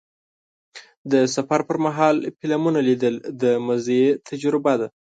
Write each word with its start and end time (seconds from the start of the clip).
د 1.11 1.13
سفر 1.35 1.59
پر 1.67 1.77
مهال 1.85 2.15
فلمونه 2.39 2.79
لیدل 2.87 3.15
د 3.41 3.43
مزې 3.65 4.03
تجربه 4.27 4.73
ده. 4.79 4.87